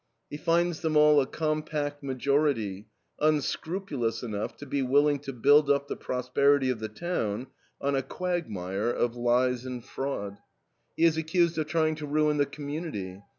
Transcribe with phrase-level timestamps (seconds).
[0.31, 2.87] He finds them all a compact majority,
[3.19, 7.45] unscrupulous enough to be willing to build up the prosperity of the town
[7.79, 10.39] on a quagmire of lies and fraud.
[10.97, 13.21] He is accused of trying to ruin the community.